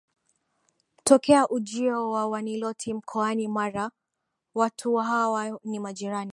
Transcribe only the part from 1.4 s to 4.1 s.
ujio wa Waniloti Mkoani Mara